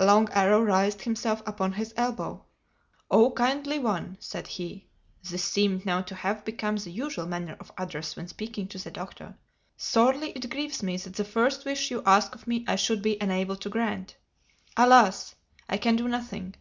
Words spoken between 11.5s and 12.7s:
wish you ask of me